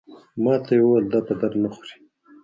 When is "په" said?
1.27-1.33